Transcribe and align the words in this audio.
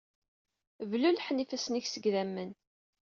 Blulḥen 0.89 1.43
ifassen-ik 1.43 1.85
seg 1.89 2.03
idammen. 2.09 2.51